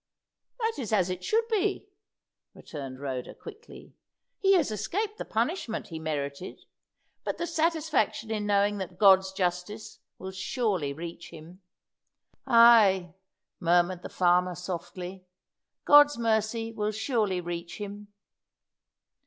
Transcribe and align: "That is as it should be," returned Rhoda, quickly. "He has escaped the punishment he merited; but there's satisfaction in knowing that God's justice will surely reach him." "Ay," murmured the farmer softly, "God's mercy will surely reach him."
"That 0.59 0.79
is 0.79 0.91
as 0.91 1.11
it 1.11 1.23
should 1.23 1.47
be," 1.47 1.87
returned 2.55 2.99
Rhoda, 2.99 3.35
quickly. 3.35 3.93
"He 4.39 4.53
has 4.53 4.71
escaped 4.71 5.19
the 5.19 5.25
punishment 5.25 5.89
he 5.89 5.99
merited; 5.99 6.65
but 7.23 7.37
there's 7.37 7.53
satisfaction 7.53 8.31
in 8.31 8.47
knowing 8.47 8.79
that 8.79 8.97
God's 8.97 9.31
justice 9.31 9.99
will 10.17 10.31
surely 10.31 10.91
reach 10.91 11.29
him." 11.29 11.61
"Ay," 12.47 13.13
murmured 13.59 14.01
the 14.01 14.09
farmer 14.09 14.55
softly, 14.55 15.27
"God's 15.85 16.17
mercy 16.17 16.71
will 16.73 16.89
surely 16.91 17.39
reach 17.39 17.77
him." 17.77 18.07